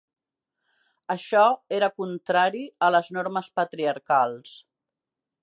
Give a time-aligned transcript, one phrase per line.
[1.15, 1.43] Això
[1.79, 4.57] era contrari a les normes patriarcals.